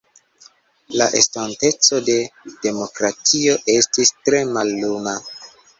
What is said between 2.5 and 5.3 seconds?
demokratio estis tre malluma.